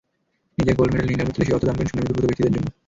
নিজের 0.57 0.75
gold 0.79 0.91
medal 0.93 1.09
নিলামে 1.11 1.31
তুলে 1.33 1.45
সেই 1.47 1.55
অর্থ 1.55 1.63
দান 1.67 1.75
করেন 1.77 1.89
সুনামি-দুর্গত 1.91 2.25
ব্যক্তিদের 2.27 2.55
জন্য। 2.55 2.67